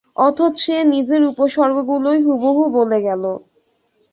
অথচ 0.19 0.53
সে 0.63 0.77
নিজের 0.85 1.21
উপসর্গগুলোই 1.23 2.19
হুবহু 2.21 2.63
বলে 2.77 2.99
গেল। 3.01 3.23